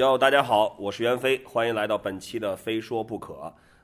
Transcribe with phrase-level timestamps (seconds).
[0.00, 3.34] 哟，大家好，我是袁飞，欢迎来到本期的《非说不可》。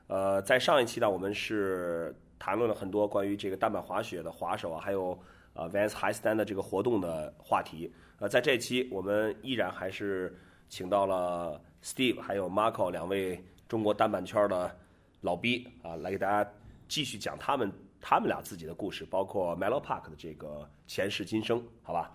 [0.07, 5.15] 呃，在上一期呢，我们是谈论了很多关于这个单板滑雪的滑手啊，还有
[5.53, 7.93] 呃 Vans High Stand 的这个活动的话题。
[8.17, 10.35] 呃，在这一期，我们依然还是
[10.67, 14.75] 请到了 Steve 还有 Marco 两位中国单板圈的
[15.21, 16.51] 老逼啊，来给大家
[16.87, 22.11] 继续讲他们他们俩自己的故事，包括 Melo Park 的这个前世今生，好吧？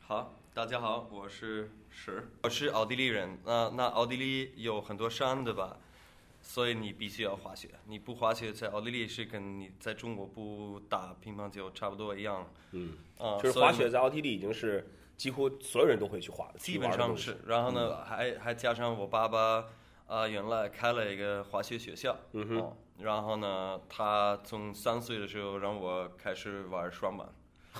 [0.00, 3.38] 好，大家好，我是石，我是奥地利人。
[3.44, 5.76] 那那奥地利有很多山，对吧？
[6.40, 7.68] 所以你必须要滑雪。
[7.84, 12.50] 你不滑雪，在奥地利是跟你在中国不打乒乓球差不多一样。
[12.70, 14.88] 嗯，啊，就是滑雪在奥地利已经是
[15.18, 17.36] 几乎所有人都会去滑，基本上是。
[17.46, 19.66] 然后呢，还还加上我爸爸
[20.06, 22.16] 啊、原来开了一个滑雪学校。
[22.32, 27.28] 嗯哼哦然后呢，他从三岁的时候让我开始玩双板。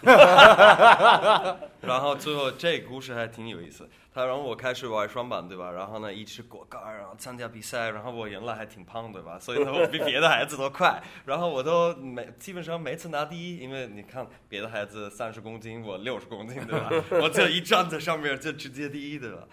[1.82, 5.70] 然后最后这个故事还挺有意思，他让我开始玩双板，对吧？
[5.70, 7.90] 然后呢，一直过杆，然后参加比赛。
[7.90, 9.38] 然后我原来还挺胖，对吧？
[9.38, 11.02] 所以呢，我比别的孩子都快。
[11.24, 16.90] 然后我都每基本上每次拿第一，因为你看别的孩子三十公斤，我六十公斤，对吧？
[17.22, 19.44] 我就一站在上面就直接第一，对吧？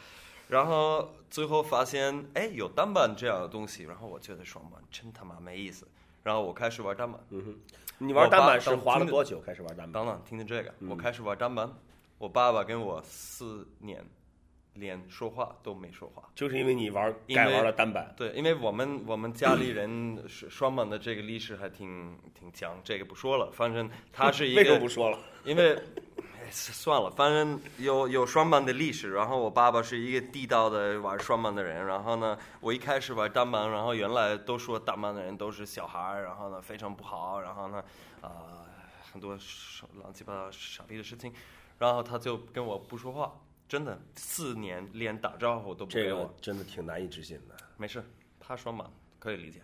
[0.49, 5.87] 然后最后发现，哎，有单板这样的东西，然后我觉得双板真他妈没意思。
[6.23, 7.19] 然后我开始玩单板。
[7.99, 9.91] 你玩单板是滑了多久开始玩单板？
[9.91, 11.71] 等等，听听这个，我开始玩单板，
[12.17, 14.03] 我爸爸跟我四年
[14.73, 16.23] 连说话都没说话。
[16.33, 23.51] 就是因为你玩改玩了单板，对，因为我们我们家里人是双板的这个历史还挺挺强，这个不说了。
[23.51, 25.19] 反正他是一 为什么个不说了？
[25.45, 25.81] 因为哎
[26.53, 29.11] 算了，反正有有双板的历史。
[29.11, 31.85] 然后我爸爸是一个地道的玩双板的人。
[31.85, 37.83] 然后呢，我一开始玩单板，然后原来都说单板的人都是小孩儿，然后呢非常不好，然后呢
[38.21, 38.63] 啊、
[39.11, 39.37] 很多
[39.95, 41.33] 乱七八糟傻逼的事情。
[41.79, 43.33] 然后他就跟我不说话，
[43.67, 46.25] 真的四年连打招呼都不给我。
[46.25, 47.55] 个真的挺难以置信的。
[47.77, 48.03] 没事，
[48.39, 48.87] 他双板
[49.23, 49.61] 可以理解。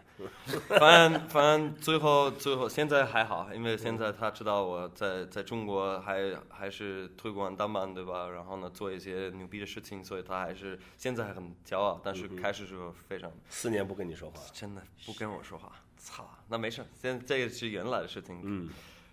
[0.69, 8.29] 反正 反正最后最后现在还好，因为现在他知道我在在中国还还是推广单板对吧？
[8.29, 18.39] 然后呢做一些牛逼的事情，所以他还是现在还很骄傲，但是开始时候非常四年不跟你说话，真的不跟我说话，操，那没事，现在这个是原来的事情。
[18.43, 18.69] 嗯，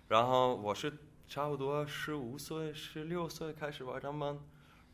[0.07, 0.91] 然后我是
[1.27, 4.37] 差不多十五岁、十六岁开始玩单板，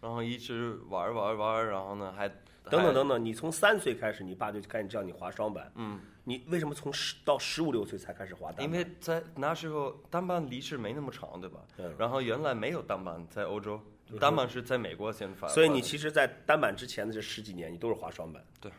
[0.02, 2.36] 然后一直玩玩玩，然后呢还还
[2.70, 6.00] 等等等等，你从三岁开始，你爸就开始叫你滑双板，嗯。
[6.26, 8.66] 你为什么从十到十五六岁才开始滑单板？
[8.66, 11.60] 因为在那时候单板历史没那么长，对吧？
[11.78, 13.78] 嗯然后原来没有单板在欧洲，
[14.22, 15.50] 单板是在美国先发。
[15.50, 18.42] 所以你其实，在单板之前的这十几年，你都是滑双板。
[18.62, 18.72] 对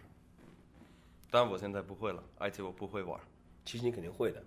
[1.31, 3.21] 但我现在不会了，而且我不会玩，
[3.66, 4.43] 其实你肯定会的。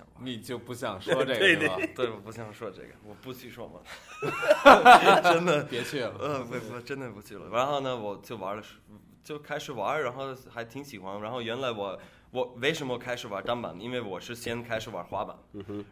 [0.00, 0.24] 啊，我不想玩。
[0.24, 1.76] 你就不想说 这个对是吧？
[1.94, 3.80] 对，我不想说这个，我不去说嘛。
[5.22, 6.14] 真的， 别去了。
[6.20, 7.48] 嗯，不不，真的不去了。
[7.50, 8.76] 然后呢，我就玩了十，
[9.22, 11.20] 就开始玩，然后还挺喜欢。
[11.20, 11.98] 然后原来我
[12.30, 13.78] 我为什么开始玩单板？
[13.80, 15.36] 因为我是先开始玩滑板，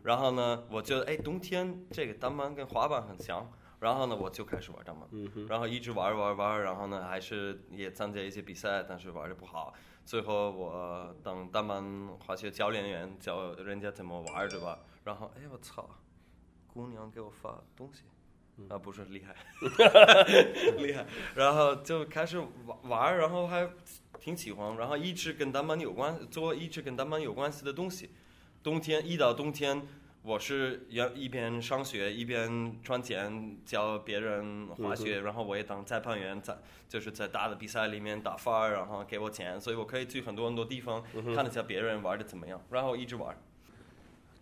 [0.03, 3.51] 然后呢，我觉得哎，冬天这个单板跟滑板很像。
[3.81, 5.09] 然后呢，我就开始玩单板，
[5.49, 9.75] 然后一直玩玩玩，然后呢，还是也参加一些比赛，但是玩的不好。
[10.05, 14.81] 最后我当单板滑雪教练员，教人家怎么玩，对吧？
[15.05, 15.89] 然后哎，我操，
[16.67, 18.03] 姑娘给我发东西，
[18.69, 19.35] 啊，不是厉害，
[20.77, 23.71] 厉害，然后就开始玩玩，然后还
[24.19, 28.11] 挺喜欢，然后一直跟单板有关，做一直跟单板有关系的东西。
[28.63, 29.87] 冬天一到冬天，
[30.23, 36.57] 我是要一边上学一边赚钱教别人滑雪，然后我也当裁判员，在
[36.89, 41.03] 就是在大的比赛里面打分儿，然后给我钱，所以我可以去很多很多地方
[41.35, 43.35] 看一下别人玩的怎么样，然后一直玩。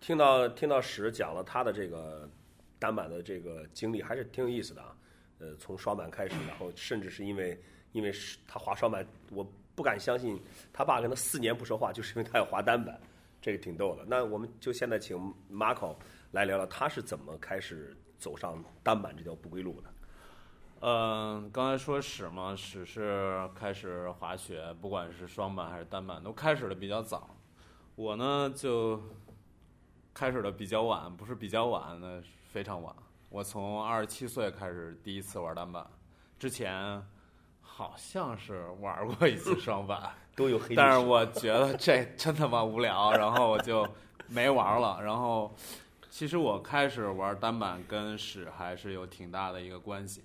[0.01, 2.29] 听到听到史讲了他的这个
[2.77, 4.95] 单板的这个经历，还是挺有意思的啊。
[5.39, 7.57] 呃，从双板开始， 然后甚至是因为
[7.93, 10.41] 因为是他滑双板，我不敢相信
[10.73, 12.99] 他爸跟他四年不说话，就是因为他要滑单板，
[13.41, 14.05] 这个挺逗的。
[14.05, 15.17] 那我们就现在请
[15.51, 15.95] Marco
[16.31, 19.93] 来聊聊他是怎么开始走上单板这条不归路的。
[20.81, 27.35] 嗯，刚才说史嘛，史是开始滑雪，不管是双板还是单板，都开始的比较早。
[27.95, 29.01] 我呢就
[30.13, 32.95] 开始的比较晚，不是比较晚，那非常晚。
[33.29, 35.85] 我从二十七岁开始第一次玩单板，
[36.37, 37.05] 之前
[37.61, 43.87] 好像是玩过一次双板， 都有黑，但是我觉得这真他妈无聊，然后我就
[44.27, 44.99] 没玩了。
[45.03, 45.55] 然后，
[46.09, 50.23] 其实我开始玩单板跟史还是有挺大的一个关系，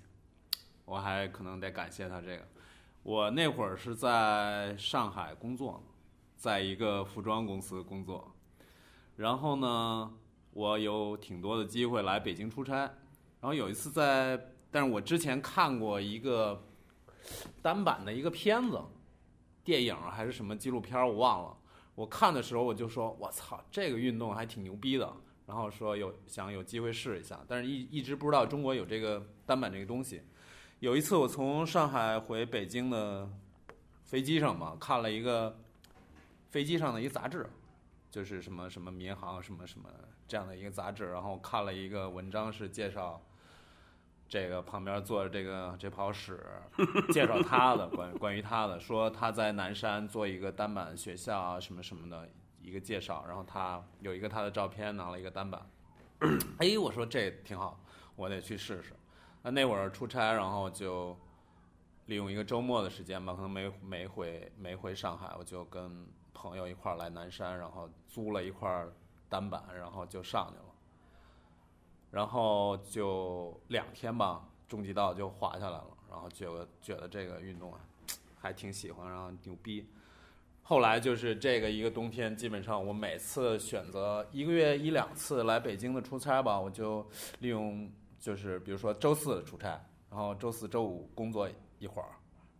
[0.85, 2.43] 我还可能得感谢他这个。
[3.03, 5.83] 我那会儿是在上海工作，
[6.35, 8.33] 在一个服装公司工作，
[9.15, 10.11] 然后呢，
[10.51, 12.73] 我有挺多的机会来北京出差。
[13.41, 14.39] 然后有一次在，
[14.71, 16.63] 但是我之前看过一个
[17.61, 18.81] 单板的一个片子，
[19.63, 21.57] 电影还是什么纪录片，我忘了。
[21.95, 25.11] 我看的时候我就说，我操，这个运动还挺牛逼的。
[25.47, 30.23] 然后说有想有机会试一下，但是一一直不知道中国有这个单板这个东西。
[30.79, 33.29] 有一次我从上海回北京的
[34.03, 35.55] 飞机上嘛，看了一个
[36.49, 37.47] 飞机上的一个杂志，
[38.09, 39.87] 就是什么什么民航什么什么
[40.27, 43.21] 这样的一个杂志，然后看了一个文章是介绍
[44.27, 46.43] 这个旁边坐着这个这泡屎，
[47.11, 52.27] 介绍他的关关于他的，说他在南山做一个单板学校啊什么什么的
[52.61, 55.61] 一个介绍，然后他有一个他的照片拿了一个单板，
[56.57, 57.79] 哎，我说这挺好，
[58.15, 58.93] 我得去试试。
[59.43, 61.15] 那那会儿出差，然后就
[62.07, 68.85] 利用一个周末的时间吧，可能没没回没回上海，我就跟朋友一块儿来南山，然后租了一块
[69.29, 70.74] 单板，然后就上去了。
[72.11, 77.79] 然后就两天吧，中级道就滑下来了，然后觉得觉得这个运动啊，
[78.39, 79.87] 还挺喜欢，然后牛逼。
[80.67, 87.07] 后来就是这个一个冬天，基本上我每次选择一个月一两次来北京的出差吧，我就
[87.39, 87.87] 利用
[88.19, 89.79] 就是比如说周四出差，
[90.09, 91.47] 然后周四周五工作
[91.77, 92.09] 一会儿，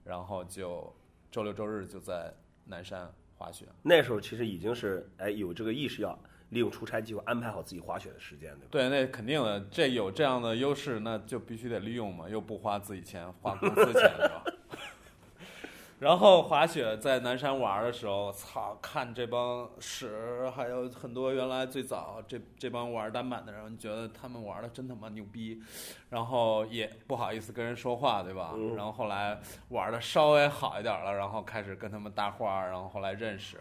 [0.03, 0.95] 然后就
[1.31, 2.31] 周六周日就在
[2.65, 3.65] 南山滑雪。
[3.81, 6.15] 那时候其实已经是哎有这个意识，要
[6.56, 8.68] 利用出差机会安排好自己滑雪的时间，对吧？
[8.72, 14.44] 对，那肯定的，这有这样的优势，那就必须得利用嘛，又不花自己钱，花公司钱，是吧？
[16.00, 25.62] 然后滑雪在南山玩的时候，操，看这帮屎，还有很多原来最早这这帮玩单板的人，你觉得他们玩的真他妈牛逼，
[26.10, 28.54] 然后也不好意思跟人说话，对吧？
[28.78, 29.38] 然后后来
[29.69, 33.57] 玩的稍微好一点了，然后开始跟他们搭话，然后后来认识，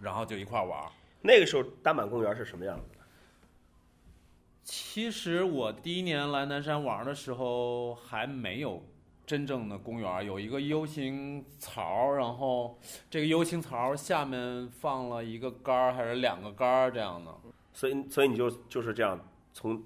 [0.00, 0.82] 然后就一块玩。
[1.26, 3.04] 那个时候单板公园是什么样子的？
[4.62, 8.82] 其实我第一年来南山玩的时候还没有
[9.26, 12.78] 真正的公园，有一个 U 型槽，然后
[13.10, 17.32] 这个 U 型槽下面放了一个杆儿还是两个杆儿这样的。
[17.72, 19.20] 所以所以你就就是这样
[19.52, 19.82] 从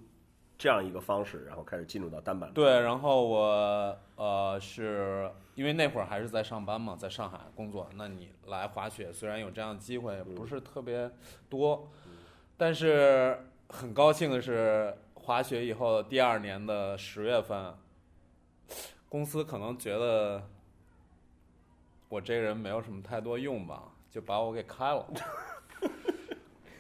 [0.61, 2.53] 这样一个方式，然后开始进入到单板。
[2.53, 11.11] 对，然后我呃是因为那会儿还是在上班嘛，在上海工作，那你来滑雪虽然有这样的机会，不是特别
[11.49, 11.91] 多，
[12.59, 17.75] 但是很高兴的是，滑雪以后第二年的十月份，
[19.09, 20.47] 公司可能觉得
[22.11, 25.07] 我这个人没有什么太多用吧，就把我给开了。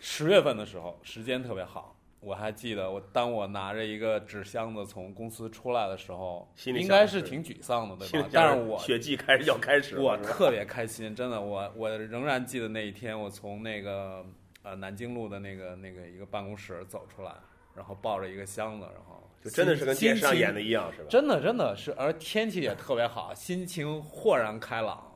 [0.00, 1.96] 十月份的时候，时间特别好。
[2.20, 8.28] 我还记得，我当我拿着一个纸箱子从公司出来的时候，心里应该是挺沮丧的，对吧？
[8.30, 14.24] 但是我雪季开始要开始了，我特别开心，真的，我我仍然记得那一天，我从那个
[14.62, 17.32] 呃南京路的那个那个一个办公室走出来，
[17.74, 21.06] 然后抱着一个箱子，然后就真的是跟电视上演的，一样，是吧？
[21.08, 25.09] 真的真的是，而天气也特别好，心情豁然开朗。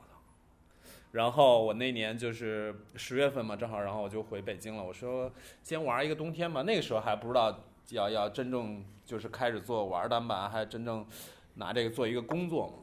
[1.14, 4.82] 然后我那年就是十月份嘛，正好，然后我就回北京了。
[4.82, 5.30] 我说
[5.62, 7.56] 先玩一个冬天吧，那个时候还不知道
[7.90, 11.06] 要要真正就是开始做玩单板，还真正
[11.54, 12.74] 拿这个做一个工作嘛。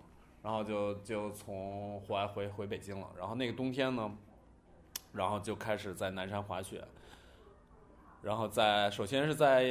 [0.43, 3.09] 然后就就从户外回回北京了。
[3.17, 4.09] 然后那个冬天呢，
[5.11, 6.81] 然后就开始在南山滑雪。
[8.21, 9.65] 然后在首先是在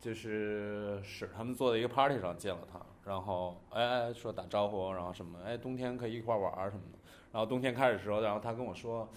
[0.00, 2.80] 就是史他们做的一个 party 上见了他，
[3.10, 6.98] 然后哎说打招呼，然后什么哎冬天可以一块玩儿什么的。
[7.32, 9.08] 然后冬天开始的时候，然后他跟我说，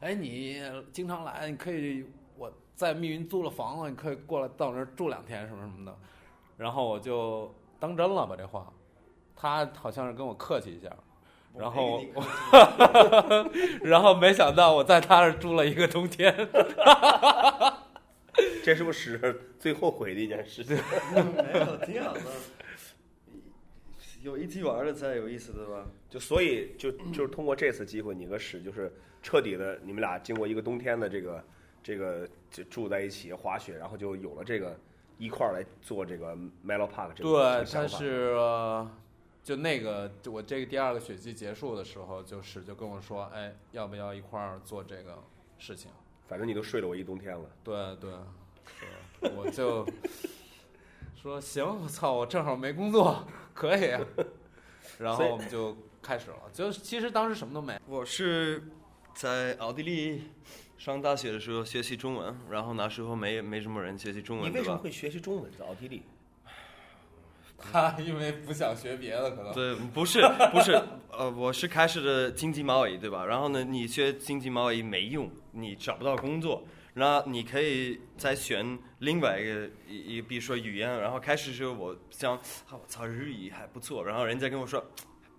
[0.00, 2.06] 哎你经常来，你可以
[2.38, 5.94] 我在密云租了房子，你可以过来到我那儿住两天什么什么的。
[6.56, 8.72] 然后我就当真了吧这话，
[9.36, 10.88] 他好像是跟我客气一下，
[11.54, 12.00] 然后
[13.84, 16.34] 然后没想到我在他那儿住了一个冬天。
[18.64, 20.74] 这是不是最后悔的一件事情？
[21.12, 22.20] 没有，挺好的。
[24.22, 25.84] 有一起玩的才有意思，对吧？
[26.08, 31.44] 就所以就就是通过这次机会，你和史就是彻底的，你们俩经过一个冬天的这个
[31.82, 34.78] 这个就住在一起滑雪，然后就有了这个
[35.18, 38.90] 一块儿来做这个 Melo Park 这个对，想法但是、呃
[39.42, 45.18] 就那个，就我这个第二个雪季结束的时候，就史就跟我说，哎，要不要一块儿做这个
[45.58, 45.90] 事情？
[46.28, 47.44] 反正你都睡了我一冬天了。
[47.64, 48.12] 对对，
[48.78, 49.84] 是我就
[51.16, 53.94] 说行，我操，我正好没工作， 可以。
[54.98, 58.62] 然后我们就开始了，就其实当时什么都没，我是
[59.14, 60.30] 在奥地利
[60.78, 64.76] 上大学的时候学习中文，然后那时候没没什么人学习中文，你为什么？
[64.78, 66.02] 会学习中文在奥地利？
[67.58, 70.20] 他因为不想学别的，可能对，不是
[70.52, 70.80] 不是，
[71.10, 73.24] 呃，我是开始的经济贸易，对吧？
[73.24, 76.64] 然后呢，你学经济贸易没用，你找不到工作。
[76.94, 82.40] 那你可以再选另外一个一一比如说语言，然后开始时候我想，啊
[82.72, 84.84] 我操日语还不错，然后人家跟我说，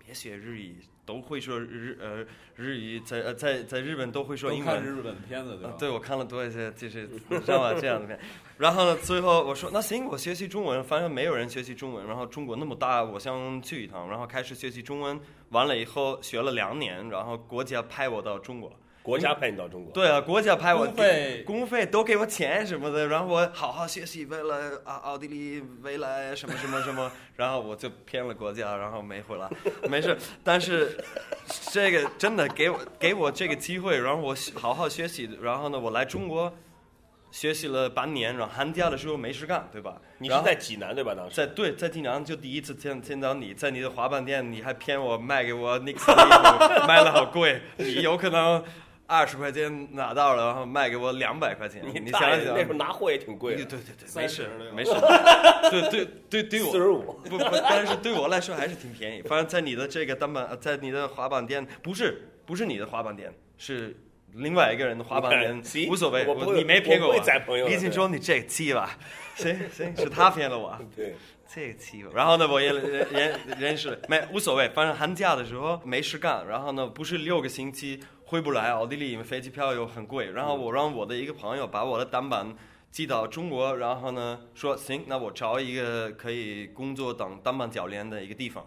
[0.04, 4.82] 别学日语，都会说日呃日语，在呃在在日本都会说英文。
[4.84, 5.76] 日本片子对吧？
[5.78, 7.80] 对，我看了多一些，就是你知道吗？
[7.80, 8.18] 这样的片。
[8.58, 12.04] 然后呢，最后我说那行，我学习中文，反正没有人学习中文。
[12.06, 14.08] 然后中国那么大，我想去一趟。
[14.08, 15.20] 然后开始学习中文，
[15.50, 18.72] 完了以后学了两年，然后国家派我到中国。
[19.04, 29.46] 国家派你到中国，对啊，国家派我公费公费都给我钱什么的，然后我好好学习，为了啊奥地利未来什么什么什么， 然后我就骗了国家，然后没回来，
[29.90, 30.16] 没事。
[30.42, 30.96] 但是
[31.70, 36.50] 这个真的给我给我这个机会，然后我好好学习，然后呢，我来中国
[37.30, 40.00] 学习了半年，然后寒假的时候没事干，对吧？
[40.16, 41.14] 你是在济南对吧？
[41.14, 48.64] 当时在对在济南就第一次见见到你，在你的滑板店，你还骗我卖给我那个衣服，卖的好贵，你有可能
[49.06, 54.90] 二十块钱拿到了，然后卖给我两百块钱，你想大爷想那时候拿货也挺贵的，对对对对，没事30那个没事，
[55.70, 57.02] 对对对对我四十五。
[57.28, 59.22] 不不，但是对我来说还是挺便宜。
[59.22, 63.94] 反正在你的这个单板，呃在你的滑板店，不是不是你的滑板店，是
[64.32, 65.88] 另外一个人的滑板店？
[65.90, 68.98] 无所谓，你没骗过我不会宰朋友的你已经说你这个气吧，
[69.34, 70.78] 行行，是他骗了我。
[70.96, 71.14] 对，
[71.46, 82.56] 这个气，然后呢，我也认认认识了，没无所谓，反正寒假的时候没事干，然后呢，不是六个星期回不来奥地利，因为飞机票又很贵，然后我让我的一个朋友把我的单板
[82.90, 88.66] 寄到中国，然后呢说行，那我找一个可以工作当单板教练的一个地方，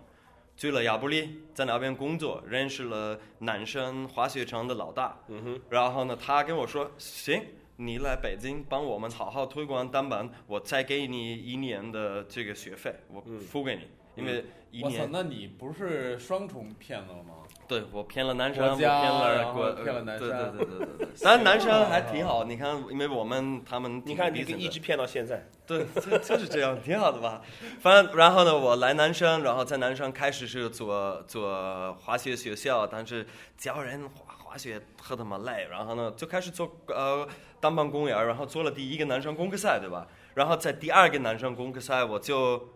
[0.56, 7.42] 去了亚布力，在那边工作，认识了南山滑雪场的老大，嗯哼，然后呢，他跟我说行。
[7.80, 13.82] 你来北京帮我们好好推广单板，我再给你一年的这个学费，我付给你，
[14.18, 17.36] 因为一我操年，那你不是双重骗子了吗？
[17.68, 21.08] 对我骗了南山，我骗了国，骗了南对山对对对对对。
[21.22, 27.42] 但南山还挺好，你看，因为我们他们你看你一直骗到现在，对，就就是这样，挺好的吧？
[27.82, 37.28] 反正然后呢，我来南山，然后在南山开始是做做滑雪学校，但是教人滑滑雪特他妈累，然后呢就开始做呃
[37.60, 40.08] 单板公园，然后做了第一个南山公开赛，对吧？
[40.36, 42.70] 然后在第二个南山公开赛，我就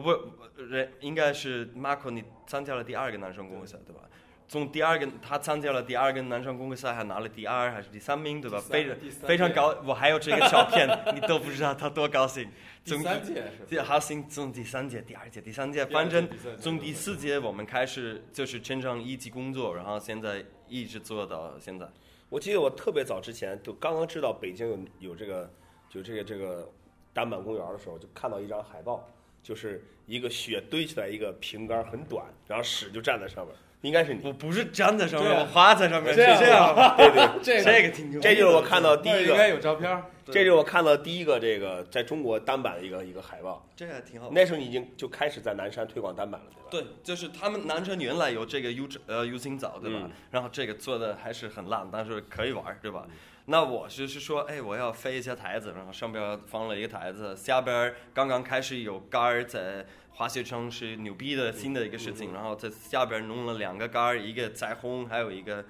[0.00, 4.02] 不不人应该是 Marco，你参加了第二个男生公开赛，对吧？
[4.48, 8.60] 从第二个他参加了第二个男生公开赛，还拿了第二还是第三名，对吧？
[8.60, 12.48] 非常非常高，我还有这个照片， 你都不知道他多高兴。
[12.84, 13.34] 从第三届
[13.68, 13.84] 是吧？
[13.84, 16.28] 好像从第三届、第二届、第三届，反正
[16.60, 21.88] 从第四届我们开始就是真正一起工作，然后现在一直做到现在。
[22.28, 25.50] 我记得我特别早之前就刚刚知道北京有有这个
[25.88, 26.70] 就这个这个
[27.12, 29.08] 单板公园的时候，就看到一张海报，
[29.46, 34.20] 就是一个雪堆起来一个瓶盖很短，然后屎就站在上面，应该是你。
[34.24, 36.74] 我不是站在上面，对啊我滑在上面，这样是这样。
[36.98, 40.02] 对对，这这个挺牛逼的，这就是我看到第一个，应该有照片儿。
[40.26, 43.64] 这就是我看到第一个这个在中国单板的一个一个海报。
[43.76, 44.28] 这还挺好。
[44.32, 46.88] 那时候你已经就开始在南山推广单板了，对吧？
[46.88, 50.00] 对，就是他们南山原来有这个 U 呃 U 型藻，对吧？
[50.02, 53.06] 嗯然后这个做的还是很烂，但是可以玩，对吧？
[53.48, 65.64] 那我就是说，哎，我要飞一下台子，然后上边放了一个台子，下边刚刚开始有杆儿在滑雪场是牛逼的新的一个事情，然后在下边弄了两个杆儿，一个彩虹，还有一个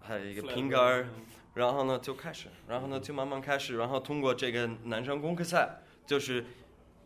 [0.00, 1.08] 还有一个平杆儿，
[1.54, 6.44] 然后呢就开始，然后呢就慢慢开始，然后通过这个南山公开赛，就是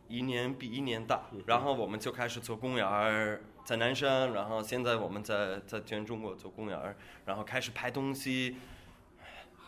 [0.08, 8.77] 一年比一年大，然后我们就开始做公园儿，在南山，然后现在我们在在全中国做公园儿，然后开始拍东西，唉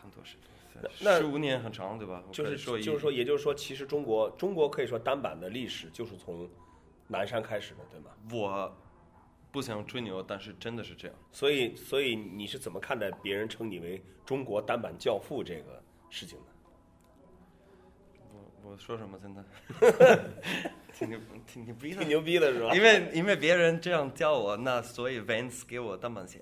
[0.03, 2.23] 很多事情，那十五年很长，对吧？
[2.33, 6.49] 就是说一就是说，也就是说，其实中国中国可以说单板的历史就是从
[7.09, 8.11] 南山开始的，对吗？
[8.33, 8.77] 我
[9.51, 11.17] 不想吹牛，但是真的是这样。
[11.33, 16.45] 所以，所以你是怎么看待别人称你为中国单板教父这个事情的？
[18.63, 19.45] 我我说什么真的？
[20.93, 22.09] 挺牛挺牛逼的挺。
[22.09, 22.75] 牛逼的是吧？
[22.75, 26.41] 因为因为别人这样叫我，那所以 Vans 给我单板鞋，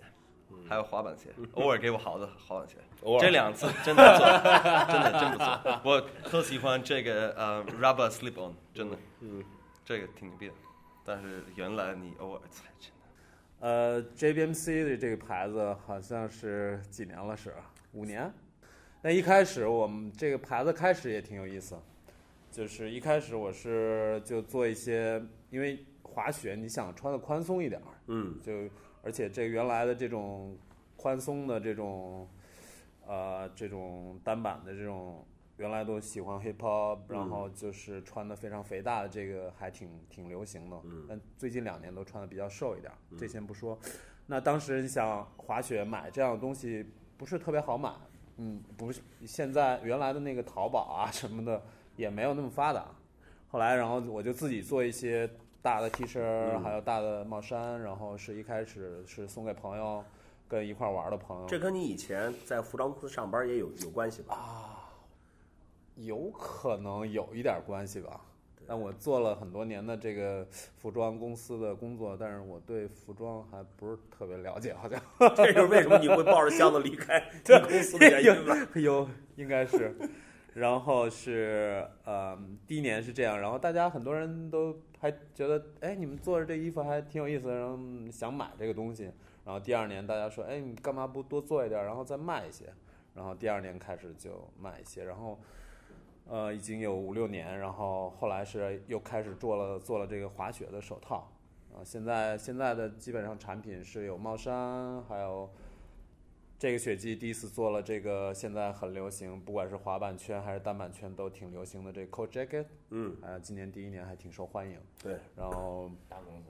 [0.69, 2.77] 还有滑板鞋，偶尔给我好的滑板鞋。
[3.03, 4.27] 偶尔这两次真的不错，
[4.93, 5.81] 真的真不错。
[5.85, 9.43] 我特喜欢这个呃 Rubber Slip On，真的，嗯，
[9.85, 10.55] 这个挺牛逼的。
[11.05, 12.95] 但是原来你偶尔才真的。
[13.61, 17.55] 呃，JBMC 的这个牌子好像是几年了是
[17.93, 18.33] 五年。
[19.01, 21.77] 那一开始我们这个牌子开始也挺有意思，
[22.51, 28.53] 就是一开始我是就做一些，因为滑雪你想穿的宽松一点儿，嗯，就
[29.03, 30.57] 而且这原来的这种
[30.97, 32.29] 宽松的这种
[33.07, 35.25] 呃这种单板的这种，
[35.57, 40.77] 原来都喜欢 hip hop，然后就是穿的非常肥大的这个还挺挺流行的，
[41.09, 43.79] 但最近两年都穿的比较瘦一点儿，这先不说。
[44.27, 46.85] 那当时你想滑雪买这样的东西
[47.17, 47.91] 不是特别好买，
[48.37, 51.63] 嗯，不是现在原来的那个淘宝啊什么的
[51.97, 52.87] 也没有那么发达。
[53.51, 55.27] 后来，然后我就自己做一些
[55.61, 60.05] 大的 T 恤，嗯还有大的帽衫，然后是一开始是送给朋友，
[60.49, 61.47] 跟一块玩的朋友。
[61.47, 64.35] 这跟你以前在服装公司上班也有有关系吧？
[64.35, 64.75] 啊
[65.97, 68.21] 有可能有一点关系吧。
[68.69, 70.47] 但我做了很多年的这个
[70.77, 75.01] 服装公司的工作，但是我对服装还不是特别了解，好像
[75.35, 78.55] 这就是为什么你会抱着箱子离开 这公司的原因吧？
[78.77, 79.97] 有应该是。
[80.59, 87.79] 然后是呃，第一年是这样，然后大家很多人都还觉得，哎，你们做的这衣服还挺有意思，然后
[88.11, 89.11] 想买这个东西。
[89.45, 92.67] 然后第二年大家说，哎，你干嘛不多做一点，然后再卖一些？
[93.15, 95.39] 然后第二年开始就卖一些，然后
[96.27, 101.31] 呃已经有五六年，然后后来是又开始做了做了这个滑雪的手套，
[101.73, 105.51] 啊，现在现在的基本上产品是有帽衫，还有
[106.59, 116.49] 这个雪季第一次做了这个现在很流行，不管是滑板圈还是单板圈都挺流行的这个 coat jacket，嗯，呃，今年第一年还挺受欢迎，对，然后大公司。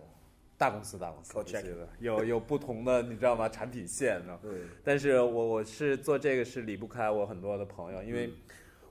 [0.56, 4.36] 大公司大公司 Coat 必须的有有不同的你知道吗产品线呢？
[4.42, 8.32] 对，但是我我是做这个是离不开我很多的朋友，因为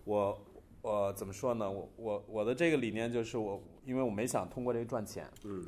[0.05, 0.41] 我
[0.81, 1.69] 我怎么说呢？
[1.69, 5.65] 我我我的这个理念就是我，因为我没想通过这个赚钱，嗯，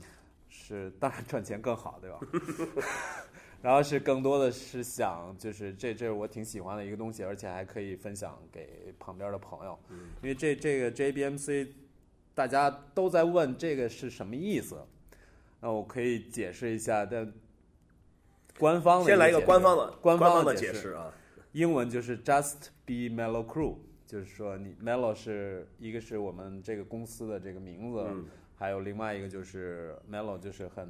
[0.47, 2.19] 是当然赚钱更好，对吧？
[3.61, 9.77] 然后是更多的是想，就是这这是我挺喜欢的一个东西，而且还可以分享给旁边的朋友，
[10.21, 11.67] 因为这这个 JBMC
[12.33, 14.77] 大家都在问这个是什么意思，
[15.59, 17.33] 那我可以解释一下，但
[18.57, 20.91] 官方的先来一个官方的官方的解释。
[20.91, 21.13] 啊。
[21.51, 28.25] 英文就是 Just Be Mellow Crew，就是说你 Mellow 是一个是我们这个公司的这个名字，嗯。
[28.55, 30.87] 还有另外一个就是 Mellow，就是很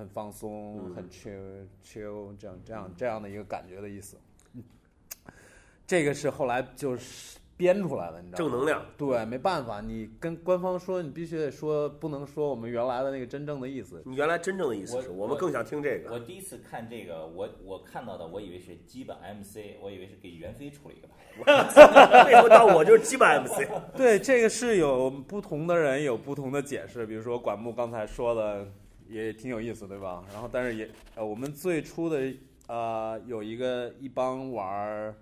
[0.00, 4.16] 很放松、嗯很 chill chill 这样这样这样的一个感觉的意思。
[4.54, 4.62] 嗯
[5.86, 8.50] 这个是后来就是编出来的，你知道吗？
[8.50, 8.86] 正能量。
[8.96, 14.00] 对，没办法，你跟官方说，你必须得说，不能说我们原来的那个真正的意思。
[14.06, 16.12] 你原来真正的意思是我们更想听这个。
[16.12, 21.14] 我第一次看这个，我我看到的，我以为是基本 MC，我以为是给袁飞出了一个牌。
[22.24, 23.68] 为什么到我就是基本 MC？
[23.94, 28.66] 对，这个是有不同的人有不同的解释，比如说管木刚才说的
[29.10, 30.24] 也挺有意思，对吧？
[30.32, 32.32] 然后但是也呃，我们最初的
[32.68, 35.14] 呃有一个一帮玩儿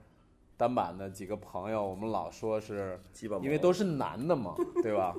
[0.57, 3.01] 单板的几个朋友，我们老说是
[3.43, 5.17] 因为都是男的嘛， 对吧？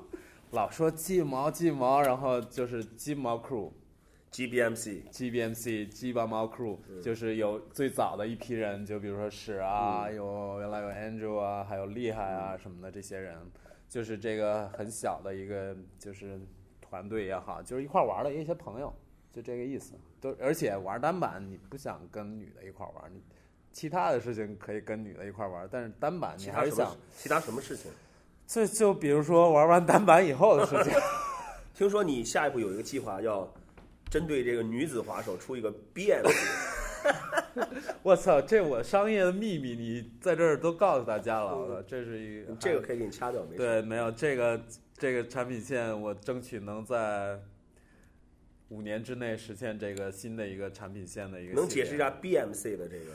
[0.52, 3.70] 老说鸡毛鸡毛，然后就是鸡毛 crew。
[4.32, 13.36] GBMC，GBMC 鸡巴毛 crew 就是有最早的一批人，就比如说史啊，有原来有 Andrew 啊，还有厉害啊什么的这些人，
[13.88, 16.40] 就是这个很小的一个就是
[16.90, 18.92] 团队也好，就是一块玩的一些朋友，
[19.32, 19.94] 就这个意思。
[20.20, 23.22] 都而且玩单板，你不想跟女的一块玩，你
[23.72, 27.92] 其他的事情可以跟女的一块玩，但是单板你还是想，其他什么事情？
[28.44, 30.92] 这就比如说玩完单板以后的事情。
[31.72, 33.48] 听说你下一步有一个计划，要
[34.10, 36.28] 针对这个女子滑手出一个 BMC。
[38.02, 43.56] 我操，这我商业的秘密，你在这儿都告诉大家了，这是一个这个可以给你掐掉，没事。
[43.56, 44.60] 对，没有这个
[45.00, 47.40] 这个产品线，我争取能在
[48.68, 51.54] 五年之内实现这个新的一个产品线的一个。
[51.54, 51.98] 能解释一？
[51.98, 53.14] 下 BMC 的这个？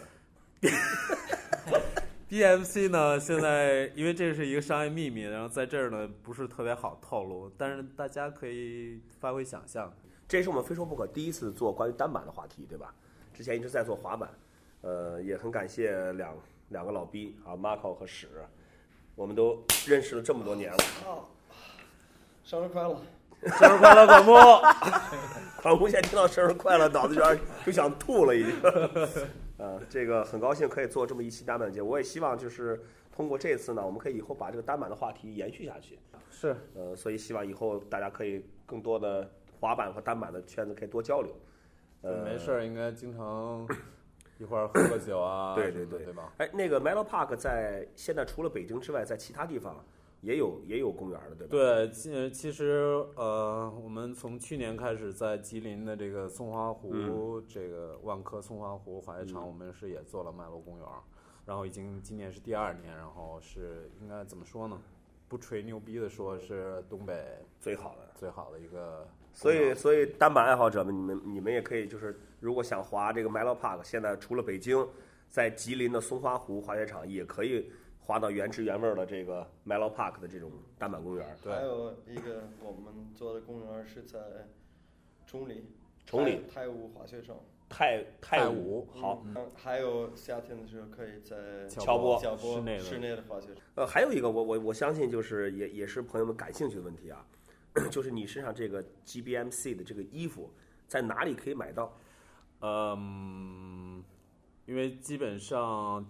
[2.27, 9.95] BMC 呢，现在因为这是一个商业秘密，然后在这儿呢不是特别好透露，但是大家可以发挥想象。
[10.27, 12.91] 这是我们非说不可第一次做关于单板的话题，对吧？
[13.31, 14.27] 之前一直在做滑板，
[14.81, 16.35] 呃，也很感谢两
[16.69, 18.27] 两个老逼啊，Marco 和史，
[19.13, 20.77] 我们都认识了这么多年了。
[22.45, 22.95] 生日快乐！
[23.57, 24.33] 生日快乐，广木！
[25.63, 28.53] 广木现在听到生日快乐，脑子有点就想吐了，已经。
[29.57, 32.79] 呃，这个很高兴可以做这么一期单板节，我也希望就是
[33.11, 35.97] 通过这次呢，我们可以以后把这个单板的话题延续下去。
[36.29, 39.27] 是，呃，所以希望以后大家可以更多的
[39.59, 41.35] 滑板和单板的圈子可以多交流。
[42.03, 42.51] 呃，没事。
[42.51, 43.67] 儿，应该经常
[44.37, 46.31] 一块儿喝个酒啊，对对对对吧？
[46.37, 49.83] 哎，那个 Melo Park 在现在除了北京之外，在其他地方
[50.25, 51.51] 也有也有公园的，对吧？
[51.51, 60.99] 对，其其实呃，我们从去年开始在吉林的这个松花湖，嗯这个万科松花湖滑雪场，我们是也做了麦乐公园儿，
[61.45, 64.81] 然后已经今年是第二年，然后是应该怎么说呢？
[65.27, 67.23] 不吹牛逼的说，是东北
[67.59, 68.05] 最好的。
[68.15, 74.87] 最好的一个所以，所以单板爱好者们，你们你们也可以就是，如果想滑这个 Melo Park，现在除了北京，
[75.27, 77.69] 在吉林的松花湖滑雪场也可以
[78.05, 81.35] 滑到原汁原味儿的这个 Melo Park 的这种单板公园。
[81.41, 84.19] 对还有一个我们做的公园是在
[85.25, 85.65] 崇礼，
[86.05, 87.35] 崇礼太太武滑雪场。
[87.67, 88.87] 泰泰泰舞。
[88.93, 93.63] 好，嗯，还有夏天的时候可以在乔波乔波室内室内的滑雪场。
[93.73, 97.25] 呃，还有一个我我我相信就是也也是朋友们感兴趣的问题啊，
[97.89, 100.53] 就是你身上这个 GBMC 的这个衣服
[100.87, 101.97] 在哪里可以买到？
[102.61, 104.03] 嗯，
[104.67, 106.05] 因为基本上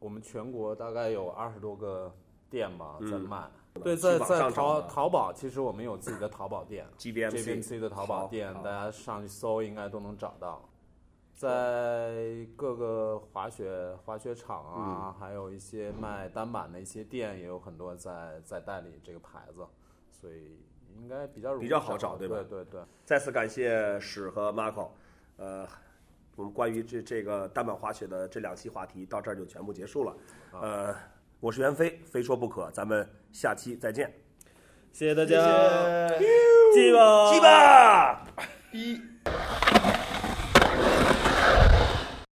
[0.00, 2.12] 我们全国大概有二十多个
[2.50, 3.20] 店吧在嗯。
[3.20, 3.48] 卖。
[3.84, 10.68] 对，在在淘淘宝，其实我们有自己的淘宝店 GBMC JBMC 的淘宝店，大家上去搜应该都能找到。
[11.32, 14.82] 在各个滑雪滑雪场嗯。
[14.82, 19.64] 啊，还有一些卖单板的一些店，也有很多在在代理这个牌子，
[20.10, 20.58] 所以
[20.96, 22.34] 应该比较容易比较好找对吧？
[22.36, 22.82] 对对对。
[23.04, 24.88] 再次感谢史和 Marco，
[25.36, 25.64] 呃，
[26.40, 30.16] 我们关于这这个单板滑雪的这两期话题到这儿就全部结束了。
[30.52, 30.96] 呃，
[31.38, 34.10] 我是袁飞，非说不可，咱们下期再见，
[34.90, 36.18] 谢谢大谢谢。
[36.72, 38.26] 记吧记吧。
[38.72, 38.98] 一